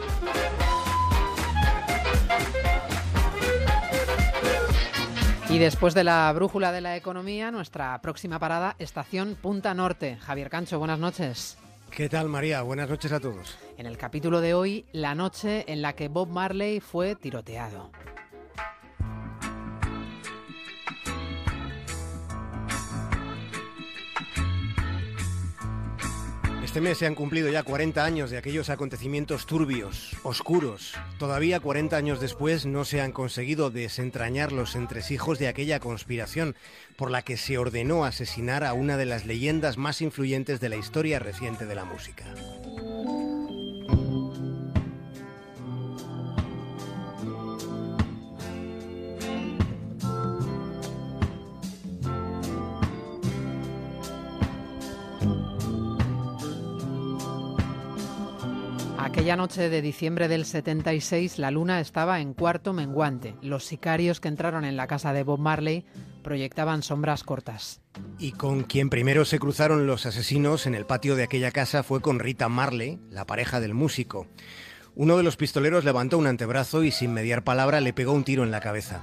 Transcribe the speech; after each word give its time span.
Y 5.49 5.61
después 5.61 5.95
de 5.95 6.03
la 6.03 6.33
brújula 6.33 6.73
de 6.73 6.81
la 6.81 6.97
economía, 6.97 7.53
nuestra 7.53 7.97
próxima 8.03 8.41
parada, 8.41 8.75
estación 8.81 9.37
Punta 9.41 9.75
Norte. 9.75 10.17
Javier 10.17 10.51
Cancho, 10.51 10.81
buenas 10.81 10.99
noches. 10.99 11.57
¿Qué 11.93 12.09
tal, 12.09 12.29
María? 12.29 12.63
Buenas 12.63 12.91
noches 12.91 13.13
a 13.13 13.21
todos. 13.21 13.57
En 13.79 13.87
el 13.87 13.97
capítulo 13.97 14.41
de 14.41 14.55
hoy, 14.55 14.87
la 14.91 15.15
noche 15.15 15.65
en 15.73 15.83
la 15.83 15.93
que 15.93 16.09
Bob 16.09 16.31
Marley 16.31 16.81
fue 16.81 17.15
tiroteado. 17.15 17.93
Este 26.67 26.81
mes 26.81 26.99
se 26.99 27.07
han 27.07 27.15
cumplido 27.15 27.49
ya 27.49 27.63
40 27.63 28.05
años 28.05 28.29
de 28.29 28.39
aquellos 28.39 28.71
acontecimientos 28.71 29.47
turbios, 29.47 30.17
oscuros. 30.25 30.95
Todavía 31.17 31.61
40 31.61 31.97
años 31.97 32.21
después 32.21 32.67
no 32.67 32.85
se 32.85 33.01
han 33.01 33.13
conseguido 33.13 33.71
desentrañar 33.71 34.51
los 34.51 34.75
entresijos 34.75 35.39
de 35.39 35.47
aquella 35.47 35.79
conspiración 35.79 36.57
por 36.97 37.13
la 37.13 37.23
que 37.23 37.37
se 37.37 37.57
ordenó 37.57 38.05
asesinar 38.05 38.65
a 38.65 38.73
una 38.73 38.97
de 38.97 39.07
las 39.07 39.27
leyendas 39.27 39.79
más 39.79 40.03
influyentes 40.03 40.59
de 40.59 40.69
la 40.69 40.77
historia 40.77 41.21
reciente 41.21 41.67
de 41.67 41.75
la 41.77 41.85
música. 41.85 42.25
Aquella 59.07 59.37
noche 59.37 59.71
de 59.71 59.83
diciembre 59.83 60.27
del 60.27 60.45
76, 60.45 61.39
la 61.39 61.53
luna 61.53 61.79
estaba 61.79 62.19
en 62.19 62.35
cuarto 62.35 62.73
menguante. 62.73 63.37
Los 63.41 63.65
sicarios 63.65 64.19
que 64.19 64.27
entraron 64.27 64.65
en 64.65 64.77
la 64.77 64.89
casa 64.89 65.13
de 65.13 65.23
Bob 65.23 65.39
Marley 65.39 65.85
proyectaban 66.25 66.83
sombras 66.83 67.23
cortas. 67.23 67.81
Y 68.19 68.33
con 68.33 68.65
quien 68.65 68.91
primero 68.91 69.25
se 69.25 69.39
cruzaron 69.39 69.87
los 69.87 70.07
asesinos 70.07 70.67
en 70.67 70.75
el 70.75 70.87
patio 70.87 71.15
de 71.15 71.23
aquella 71.23 71.53
casa 71.53 71.85
fue 71.85 72.01
con 72.01 72.19
Rita 72.19 72.49
Marley, 72.49 72.99
la 73.09 73.25
pareja 73.27 73.61
del 73.61 73.75
músico. 73.75 74.27
Uno 74.97 75.17
de 75.17 75.23
los 75.23 75.37
pistoleros 75.37 75.85
levantó 75.85 76.19
un 76.19 76.27
antebrazo 76.27 76.83
y 76.83 76.91
sin 76.91 77.15
mediar 77.15 77.45
palabra 77.45 77.81
le 77.81 77.93
pegó 77.93 78.13
un 78.13 78.25
tiro 78.25 78.43
en 78.43 78.51
la 78.51 78.61
cabeza. 78.61 79.03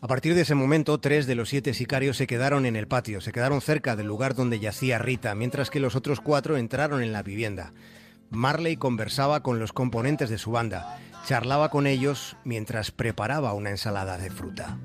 A 0.00 0.08
partir 0.08 0.34
de 0.34 0.40
ese 0.40 0.54
momento, 0.54 0.98
tres 0.98 1.26
de 1.26 1.34
los 1.34 1.50
siete 1.50 1.74
sicarios 1.74 2.16
se 2.16 2.26
quedaron 2.26 2.64
en 2.64 2.74
el 2.74 2.88
patio, 2.88 3.20
se 3.20 3.32
quedaron 3.32 3.60
cerca 3.60 3.96
del 3.96 4.06
lugar 4.06 4.34
donde 4.34 4.60
yacía 4.60 4.96
Rita, 4.98 5.34
mientras 5.34 5.68
que 5.68 5.80
los 5.80 5.94
otros 5.94 6.22
cuatro 6.22 6.56
entraron 6.56 7.02
en 7.02 7.12
la 7.12 7.22
vivienda. 7.22 7.74
Marley 8.30 8.76
conversaba 8.76 9.42
con 9.42 9.58
los 9.58 9.72
componentes 9.72 10.30
de 10.30 10.38
su 10.38 10.50
banda, 10.50 10.98
charlaba 11.26 11.70
con 11.70 11.86
ellos 11.86 12.36
mientras 12.44 12.90
preparaba 12.90 13.52
una 13.52 13.70
ensalada 13.70 14.18
de 14.18 14.30
fruta. 14.30 14.78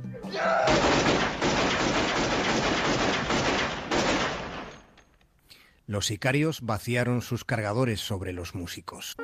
Los 5.88 6.06
sicarios 6.06 6.62
vaciaron 6.62 7.22
sus 7.22 7.44
cargadores 7.44 8.00
sobre 8.00 8.32
los 8.32 8.56
músicos. 8.56 9.18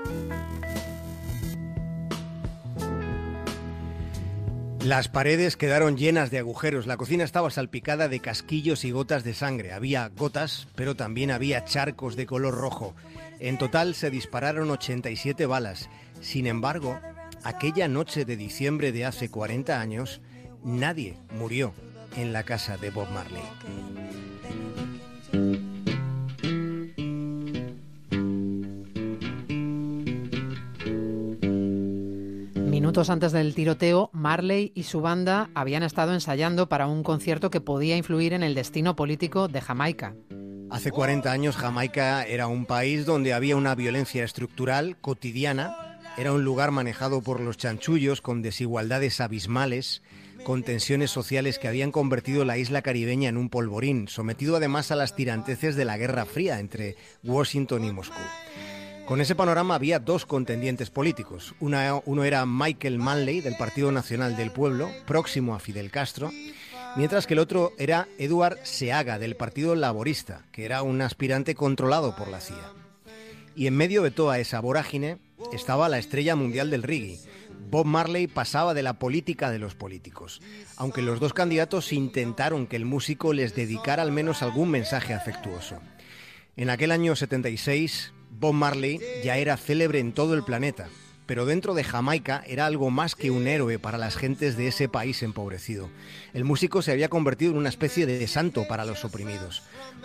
Las 4.83 5.09
paredes 5.09 5.57
quedaron 5.57 5.97
llenas 5.97 6.31
de 6.31 6.39
agujeros, 6.39 6.87
la 6.87 6.97
cocina 6.97 7.23
estaba 7.23 7.49
salpicada 7.51 8.07
de 8.07 8.21
casquillos 8.21 8.85
y 8.85 8.91
gotas 8.91 9.23
de 9.23 9.33
sangre. 9.33 9.73
Había 9.73 10.07
gotas, 10.09 10.67
pero 10.75 10.95
también 10.95 11.31
había 11.31 11.65
charcos 11.65 12.15
de 12.15 12.25
color 12.25 12.55
rojo. 12.55 12.95
En 13.39 13.57
total 13.57 13.93
se 13.93 14.09
dispararon 14.09 14.69
87 14.69 15.45
balas. 15.45 15.89
Sin 16.21 16.47
embargo, 16.47 16.99
aquella 17.43 17.87
noche 17.87 18.25
de 18.25 18.35
diciembre 18.35 18.91
de 18.91 19.05
hace 19.05 19.29
40 19.29 19.79
años, 19.79 20.21
nadie 20.63 21.17
murió 21.31 21.73
en 22.15 22.33
la 22.33 22.43
casa 22.43 22.77
de 22.77 22.89
Bob 22.89 23.07
Marley. 23.11 23.43
Minutos 32.55 33.09
antes 33.09 33.31
del 33.31 33.53
tiroteo, 33.53 34.09
Marley 34.13 34.71
y 34.73 34.83
su 34.83 35.01
banda 35.01 35.49
habían 35.53 35.83
estado 35.83 36.13
ensayando 36.13 36.69
para 36.69 36.87
un 36.87 37.03
concierto 37.03 37.49
que 37.49 37.61
podía 37.61 37.97
influir 37.97 38.33
en 38.33 38.43
el 38.43 38.55
destino 38.55 38.95
político 38.95 39.47
de 39.47 39.61
Jamaica. 39.61 40.15
Hace 40.69 40.91
40 40.91 41.31
años 41.31 41.55
Jamaica 41.55 42.23
era 42.23 42.47
un 42.47 42.65
país 42.65 43.05
donde 43.05 43.33
había 43.33 43.55
una 43.55 43.73
violencia 43.73 44.23
estructural 44.23 44.97
cotidiana, 44.99 45.99
era 46.17 46.33
un 46.33 46.43
lugar 46.43 46.71
manejado 46.71 47.21
por 47.21 47.39
los 47.39 47.57
chanchullos 47.57 48.21
con 48.21 48.41
desigualdades 48.41 49.21
abismales, 49.21 50.01
con 50.43 50.63
tensiones 50.63 51.09
sociales 51.09 51.57
que 51.57 51.69
habían 51.69 51.91
convertido 51.91 52.43
la 52.43 52.57
isla 52.57 52.81
caribeña 52.81 53.29
en 53.29 53.37
un 53.37 53.49
polvorín, 53.49 54.07
sometido 54.09 54.57
además 54.57 54.91
a 54.91 54.97
las 54.97 55.15
tiranteces 55.15 55.75
de 55.77 55.85
la 55.85 55.97
Guerra 55.97 56.25
Fría 56.25 56.59
entre 56.59 56.97
Washington 57.23 57.85
y 57.85 57.91
Moscú. 57.91 58.19
Con 59.05 59.21
ese 59.21 59.35
panorama 59.35 59.75
había 59.75 59.99
dos 59.99 60.25
contendientes 60.25 60.89
políticos. 60.89 61.55
uno 61.61 62.23
era 62.25 62.45
Michael 62.45 62.99
Manley, 62.99 63.39
del 63.39 63.55
Partido 63.55 63.89
Nacional 63.93 64.35
del 64.35 64.51
Pueblo, 64.51 64.91
próximo 65.05 65.55
a 65.55 65.59
Fidel 65.59 65.91
Castro, 65.91 66.29
mientras 66.95 67.27
que 67.27 67.33
el 67.33 67.39
otro 67.39 67.73
era 67.77 68.07
Eduard 68.17 68.57
Seaga, 68.63 69.19
del 69.19 69.35
Partido 69.35 69.75
Laborista, 69.75 70.45
que 70.51 70.65
era 70.65 70.81
un 70.81 71.01
aspirante 71.01 71.55
controlado 71.55 72.15
por 72.15 72.27
la 72.27 72.39
CIA. 72.39 72.73
Y 73.55 73.67
en 73.67 73.75
medio 73.75 74.03
de 74.03 74.11
toda 74.11 74.39
esa 74.39 74.59
vorágine 74.59 75.17
estaba 75.51 75.89
la 75.89 75.99
estrella 75.99 76.35
mundial 76.35 76.69
del 76.69 76.83
reggae. 76.83 77.19
Bob 77.69 77.85
Marley 77.85 78.27
pasaba 78.27 78.73
de 78.73 78.83
la 78.83 78.99
política 78.99 79.49
de 79.49 79.59
los 79.59 79.75
políticos, 79.75 80.41
aunque 80.77 81.01
los 81.01 81.19
dos 81.19 81.33
candidatos 81.33 81.91
intentaron 81.91 82.67
que 82.67 82.77
el 82.77 82.85
músico 82.85 83.33
les 83.33 83.55
dedicara 83.55 84.03
al 84.03 84.11
menos 84.11 84.41
algún 84.41 84.69
mensaje 84.69 85.13
afectuoso. 85.13 85.79
En 86.55 86.69
aquel 86.69 86.91
año 86.91 87.15
76, 87.15 88.13
Bob 88.31 88.53
Marley 88.53 89.01
ya 89.23 89.37
era 89.37 89.57
célebre 89.57 89.99
en 89.99 90.13
todo 90.13 90.33
el 90.33 90.43
planeta, 90.43 90.87
pero 91.27 91.45
dentro 91.45 91.75
de 91.75 91.83
Jamaica 91.83 92.41
era 92.47 92.65
algo 92.65 92.89
más 92.89 93.13
que 93.13 93.29
un 93.29 93.47
héroe 93.47 93.77
para 93.77 93.97
las 93.97 94.15
gentes 94.15 94.57
de 94.57 94.69
ese 94.69 94.89
país 94.89 95.21
empobrecido. 95.21 95.89
El 96.33 96.45
músico 96.45 96.81
se 96.81 96.91
había 96.91 97.09
convertido 97.09 97.51
en 97.51 97.57
una 97.57 97.69
especie 97.69 98.05
de 98.05 98.25
santo 98.27 98.65
para 98.67 98.85
los 98.85 99.05
oprimidos. 99.05 99.61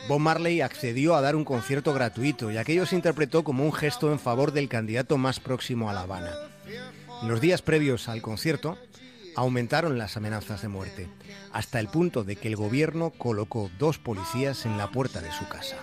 Bob 0.09 0.19
Marley 0.19 0.61
accedió 0.61 1.15
a 1.15 1.21
dar 1.21 1.37
un 1.37 1.45
concierto 1.45 1.95
gratuito 1.95 2.51
y 2.51 2.59
aquello 2.59 2.85
se 2.85 2.97
interpretó 2.97 3.45
como 3.45 3.65
un 3.65 3.73
gesto 3.73 4.13
en 4.13 4.19
favor 4.19 4.53
del 4.53 4.69
candidato 4.69 5.17
más 5.17 5.41
próximo 5.41 5.89
a 5.89 5.95
La 5.95 6.03
Habana. 6.03 6.33
En 7.23 7.29
los 7.29 7.41
días 7.41 7.63
previos 7.63 8.09
al 8.09 8.21
concierto, 8.21 8.77
aumentaron 9.37 9.99
las 9.99 10.17
amenazas 10.17 10.63
de 10.63 10.69
muerte, 10.69 11.09
hasta 11.53 11.79
el 11.79 11.89
punto 11.89 12.25
de 12.25 12.37
que 12.37 12.49
el 12.49 12.57
gobierno 12.57 13.11
colocó 13.11 13.71
dos 13.79 13.99
policías 13.99 14.67
en 14.67 14.77
la 14.77 14.91
puerta 14.91 15.21
de 15.21 15.33
su 15.33 15.49
casa. 15.49 15.77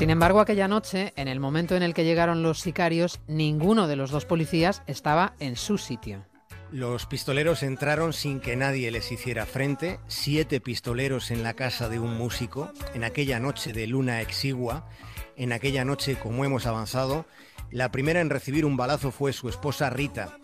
Sin 0.00 0.08
embargo, 0.08 0.40
aquella 0.40 0.66
noche, 0.66 1.12
en 1.16 1.28
el 1.28 1.40
momento 1.40 1.76
en 1.76 1.82
el 1.82 1.92
que 1.92 2.04
llegaron 2.04 2.42
los 2.42 2.58
sicarios, 2.60 3.20
ninguno 3.26 3.86
de 3.86 3.96
los 3.96 4.10
dos 4.10 4.24
policías 4.24 4.82
estaba 4.86 5.34
en 5.40 5.56
su 5.56 5.76
sitio. 5.76 6.24
Los 6.72 7.04
pistoleros 7.04 7.62
entraron 7.62 8.14
sin 8.14 8.40
que 8.40 8.56
nadie 8.56 8.90
les 8.90 9.12
hiciera 9.12 9.44
frente, 9.44 10.00
siete 10.08 10.58
pistoleros 10.58 11.30
en 11.30 11.42
la 11.42 11.52
casa 11.52 11.90
de 11.90 11.98
un 11.98 12.16
músico, 12.16 12.72
en 12.94 13.04
aquella 13.04 13.40
noche 13.40 13.74
de 13.74 13.86
luna 13.86 14.22
exigua, 14.22 14.88
en 15.36 15.52
aquella 15.52 15.84
noche, 15.84 16.16
como 16.16 16.46
hemos 16.46 16.64
avanzado, 16.64 17.26
la 17.70 17.92
primera 17.92 18.22
en 18.22 18.30
recibir 18.30 18.64
un 18.64 18.78
balazo 18.78 19.10
fue 19.10 19.34
su 19.34 19.50
esposa 19.50 19.90
Rita, 19.90 20.38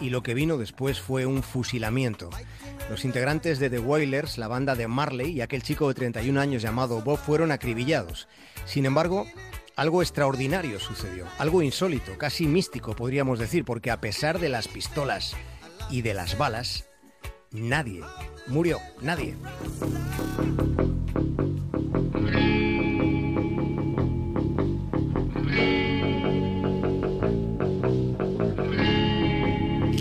y 0.00 0.10
lo 0.10 0.22
que 0.22 0.34
vino 0.34 0.56
después 0.56 1.00
fue 1.00 1.26
un 1.26 1.42
fusilamiento. 1.42 2.30
Los 2.90 3.04
integrantes 3.04 3.58
de 3.58 3.70
The 3.70 3.78
Wailers, 3.78 4.38
la 4.38 4.48
banda 4.48 4.74
de 4.74 4.88
Marley 4.88 5.30
y 5.32 5.40
aquel 5.40 5.62
chico 5.62 5.88
de 5.88 5.94
31 5.94 6.40
años 6.40 6.62
llamado 6.62 7.00
Bob 7.02 7.18
fueron 7.18 7.52
acribillados. 7.52 8.28
Sin 8.64 8.86
embargo, 8.86 9.26
algo 9.76 10.02
extraordinario 10.02 10.80
sucedió, 10.80 11.26
algo 11.38 11.62
insólito, 11.62 12.18
casi 12.18 12.46
místico 12.46 12.96
podríamos 12.96 13.38
decir, 13.38 13.64
porque 13.64 13.90
a 13.90 14.00
pesar 14.00 14.38
de 14.40 14.48
las 14.48 14.68
pistolas 14.68 15.36
y 15.90 16.02
de 16.02 16.14
las 16.14 16.36
balas, 16.36 16.86
nadie 17.52 18.02
murió, 18.48 18.80
nadie. 19.00 19.36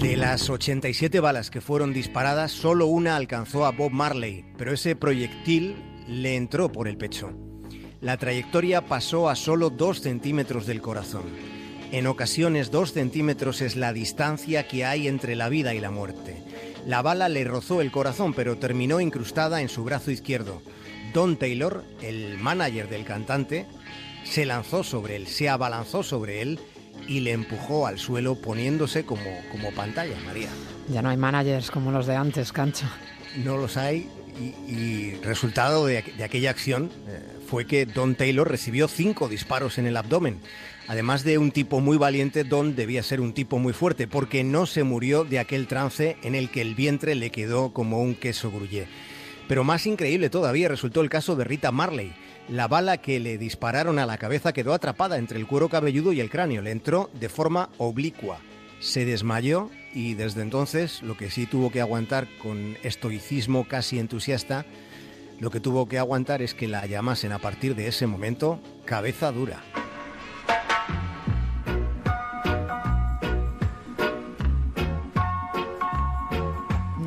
De 0.07 0.15
las 0.15 0.50
87 0.50 1.19
balas 1.19 1.51
que 1.51 1.59
fueron 1.59 1.92
disparadas, 1.92 2.54
solo 2.54 2.86
una 2.86 3.18
alcanzó 3.18 3.65
a 3.65 3.71
Bob 3.71 3.92
Marley, 3.92 4.45
pero 4.57 4.71
ese 4.71 4.95
proyectil 4.95 5.75
le 6.07 6.38
entró 6.38 6.71
por 6.71 6.88
el 6.88 6.95
pecho. 6.95 7.33
La 8.00 8.15
trayectoria 8.15 8.86
pasó 8.86 9.27
a 9.27 9.36
solo 9.36 9.69
dos 9.69 10.00
centímetros 10.00 10.65
del 10.65 10.81
corazón. 10.81 11.24
En 11.92 12.07
ocasiones 12.07 12.71
dos 12.71 12.94
centímetros 12.94 13.59
es 13.59 13.75
la 13.75 13.92
distancia 13.92 14.65
que 14.65 14.86
hay 14.86 15.09
entre 15.09 15.36
la 15.36 15.50
vida 15.50 15.74
y 15.74 15.81
la 15.81 15.92
muerte. 15.92 16.42
La 16.86 17.01
bala 17.01 17.27
le 17.27 17.44
rozó 17.44 17.81
el 17.81 17.92
corazón, 17.92 18.33
pero 18.33 18.57
terminó 18.57 19.01
incrustada 19.01 19.62
en 19.62 19.68
su 19.68 19.83
brazo 19.83 20.09
izquierdo. 20.09 20.62
Don 21.13 21.36
Taylor, 21.36 21.83
el 22.01 22.38
manager 22.38 22.88
del 22.88 23.04
cantante, 23.04 23.65
se 24.24 24.45
lanzó 24.45 24.86
sobre 24.86 25.18
él, 25.18 25.27
se 25.27 25.50
abalanzó 25.50 26.01
sobre 26.01 26.42
él 26.42 26.62
y 27.08 27.20
le 27.22 27.32
empujó 27.32 27.88
al 27.88 28.00
suelo 28.00 28.36
poniéndose 28.36 29.06
como, 29.06 29.42
como 29.52 29.72
pantalla, 29.72 30.16
María. 30.26 30.50
Ya 30.90 31.02
no 31.02 31.10
hay 31.10 31.18
managers 31.18 31.72
como 31.72 31.92
los 31.92 32.08
de 32.08 32.16
antes, 32.16 32.52
Cancho. 32.52 32.86
No 33.44 33.58
los 33.58 33.78
hay 33.78 34.10
y, 34.68 35.16
resultado 35.24 35.86
de, 35.86 35.98
aquella 36.24 36.52
acción 36.52 36.92
eh, 37.08 37.22
fue 37.48 37.66
que 37.66 37.86
Don 37.86 38.16
Taylor 38.16 38.50
recibió 38.50 38.88
cinco 38.88 39.28
disparos 39.28 39.78
en 39.78 39.88
el 39.88 39.98
abdomen. 39.98 40.40
Además 40.88 41.24
de 41.24 41.38
un 41.38 41.52
tipo 41.52 41.82
muy 41.82 41.98
valiente, 41.98 42.44
Don 42.44 42.76
debía 42.76 43.04
ser 43.04 43.20
un 43.20 43.34
tipo 43.34 43.60
muy 43.60 43.74
fuerte 43.74 44.08
porque 44.08 44.44
no 44.44 44.66
se 44.66 44.84
murió 44.84 45.26
de 45.26 45.40
aquel 45.40 45.68
trance 45.68 46.18
en 46.24 46.36
el 46.36 46.50
que 46.50 46.62
el 46.62 46.76
vientre 46.76 47.16
le 47.16 47.30
quedó 47.30 47.74
como 47.74 48.02
un 48.02 48.16
queso 48.16 48.52
gruyé. 48.52 48.88
Pero 49.48 49.64
más 49.64 49.86
increíble 49.86 50.30
todavía 50.30 50.70
resultó 50.70 51.02
el 51.02 51.10
caso 51.10 51.36
de 51.36 51.44
Rita 51.44 51.72
Marley. 51.72 52.14
La 52.50 52.70
bala 52.70 52.98
que 52.98 53.20
le 53.20 53.38
dispararon 53.38 54.00
a 54.00 54.06
la 54.06 54.18
cabeza 54.18 54.54
quedó 54.54 54.74
atrapada 54.74 55.18
entre 55.18 55.38
el 55.38 55.48
cuero 55.48 55.68
cabelludo 55.68 56.14
y 56.14 56.22
el 56.22 56.30
cráneo. 56.30 56.62
Le 56.62 56.72
entró 56.72 57.10
de 57.20 57.28
forma 57.28 57.70
oblicua. 57.78 58.40
Se 58.80 59.04
desmayó 59.04 59.70
y 59.94 60.14
desde 60.14 60.44
entonces 60.44 61.02
lo 61.02 61.18
que 61.18 61.30
sí 61.30 61.46
tuvo 61.46 61.72
que 61.72 61.82
aguantar 61.82 62.28
con 62.42 62.78
estoicismo 62.84 63.68
casi 63.68 64.00
entusiasta, 64.00 64.66
lo 65.40 65.52
que 65.52 65.60
tuvo 65.60 65.88
que 65.88 66.00
aguantar 66.00 66.42
es 66.42 66.54
que 66.54 66.68
la 66.68 66.86
llamasen 66.86 67.32
a 67.32 67.40
partir 67.40 67.76
de 67.76 67.88
ese 67.88 68.08
momento 68.08 68.62
cabeza 68.86 69.32
dura. 69.32 69.62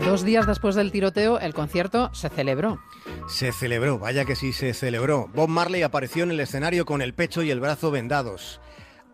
Dos 0.00 0.24
días 0.24 0.46
después 0.46 0.74
del 0.74 0.92
tiroteo, 0.92 1.38
el 1.38 1.52
concierto 1.52 2.10
se 2.14 2.30
celebró. 2.30 2.80
Se 3.28 3.52
celebró, 3.52 3.98
vaya 3.98 4.24
que 4.24 4.34
sí 4.34 4.52
se 4.52 4.72
celebró. 4.72 5.28
Bob 5.34 5.48
Marley 5.48 5.82
apareció 5.82 6.24
en 6.24 6.30
el 6.30 6.40
escenario 6.40 6.86
con 6.86 7.02
el 7.02 7.12
pecho 7.12 7.42
y 7.42 7.50
el 7.50 7.60
brazo 7.60 7.90
vendados. 7.90 8.60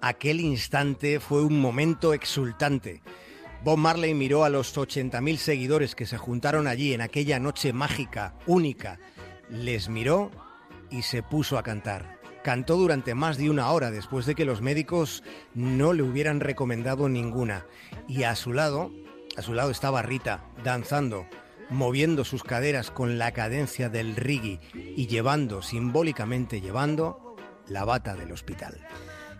Aquel 0.00 0.40
instante 0.40 1.18
fue 1.18 1.42
un 1.42 1.60
momento 1.60 2.14
exultante. 2.14 3.02
Bob 3.64 3.78
Marley 3.78 4.14
miró 4.14 4.44
a 4.44 4.48
los 4.48 4.76
80.000 4.76 5.36
seguidores 5.38 5.96
que 5.96 6.06
se 6.06 6.18
juntaron 6.18 6.68
allí 6.68 6.94
en 6.94 7.00
aquella 7.00 7.40
noche 7.40 7.72
mágica, 7.72 8.34
única. 8.46 9.00
Les 9.50 9.88
miró 9.88 10.30
y 10.88 11.02
se 11.02 11.22
puso 11.22 11.58
a 11.58 11.64
cantar. 11.64 12.20
Cantó 12.44 12.76
durante 12.76 13.14
más 13.14 13.38
de 13.38 13.50
una 13.50 13.70
hora 13.72 13.90
después 13.90 14.24
de 14.24 14.36
que 14.36 14.44
los 14.44 14.62
médicos 14.62 15.24
no 15.52 15.92
le 15.92 16.04
hubieran 16.04 16.38
recomendado 16.38 17.08
ninguna. 17.08 17.66
Y 18.06 18.22
a 18.22 18.36
su 18.36 18.52
lado 18.52 18.92
a 19.36 19.42
su 19.42 19.54
lado 19.54 19.70
estaba 19.70 20.02
Rita, 20.02 20.40
danzando, 20.64 21.26
moviendo 21.70 22.24
sus 22.24 22.42
caderas 22.42 22.90
con 22.90 23.18
la 23.18 23.32
cadencia 23.32 23.88
del 23.88 24.16
reggae 24.16 24.60
y 24.74 25.06
llevando, 25.06 25.62
simbólicamente 25.62 26.60
llevando, 26.60 27.36
la 27.68 27.84
bata 27.84 28.14
del 28.14 28.32
hospital. 28.32 28.78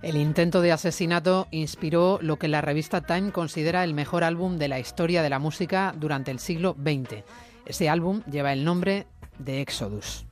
El 0.02 0.16
intento 0.16 0.60
de 0.60 0.72
asesinato 0.72 1.48
inspiró 1.50 2.18
lo 2.20 2.38
que 2.38 2.48
la 2.48 2.60
revista 2.60 3.00
Time 3.00 3.32
considera 3.32 3.82
el 3.82 3.94
mejor 3.94 4.24
álbum 4.24 4.58
de 4.58 4.68
la 4.68 4.78
historia 4.78 5.22
de 5.22 5.30
la 5.30 5.38
música 5.38 5.94
durante 5.96 6.30
el 6.30 6.38
siglo 6.38 6.76
XX. 6.78 7.24
Ese 7.64 7.88
álbum 7.88 8.22
lleva 8.30 8.52
el 8.52 8.64
nombre 8.64 9.06
de 9.38 9.62
Exodus. 9.62 10.25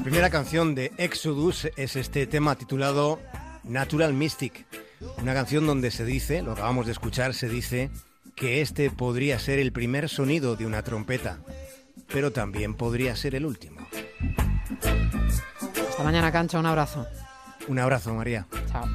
Primera 0.00 0.30
canción 0.30 0.74
de 0.74 0.92
Exodus 0.98 1.68
es 1.76 1.96
este 1.96 2.26
tema 2.26 2.56
titulado 2.56 3.20
Natural 3.62 4.12
Mystic, 4.12 4.66
una 5.18 5.34
canción 5.34 5.66
donde 5.66 5.90
se 5.90 6.04
dice, 6.04 6.42
lo 6.42 6.52
acabamos 6.52 6.86
de 6.86 6.92
escuchar, 6.92 7.34
se 7.34 7.48
dice 7.48 7.90
que 8.34 8.60
este 8.60 8.90
podría 8.90 9.38
ser 9.38 9.58
el 9.58 9.72
primer 9.72 10.08
sonido 10.08 10.56
de 10.56 10.66
una 10.66 10.82
trompeta, 10.82 11.38
pero 12.12 12.32
también 12.32 12.74
podría 12.74 13.14
ser 13.14 13.34
el 13.34 13.46
último. 13.46 13.86
Hasta 15.88 16.02
mañana, 16.02 16.32
Cancha, 16.32 16.58
un 16.58 16.66
abrazo. 16.66 17.06
Un 17.68 17.78
abrazo, 17.78 18.14
María. 18.14 18.46
Chao. 18.70 18.86